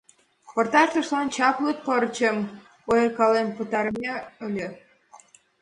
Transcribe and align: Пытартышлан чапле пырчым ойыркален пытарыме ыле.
Пытартышлан 0.53 1.27
чапле 1.35 1.71
пырчым 1.85 2.37
ойыркален 2.91 3.47
пытарыме 3.57 4.13
ыле. 4.45 4.67